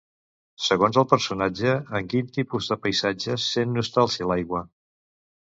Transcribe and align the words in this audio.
Segons 0.67 0.95
el 1.01 1.03
personatge, 1.11 1.73
en 1.99 2.07
quin 2.13 2.31
tipus 2.39 2.71
de 2.73 2.79
paisatges 2.87 3.47
sent 3.53 3.77
nostàlgia 3.79 4.33
l'aigua? 4.35 4.65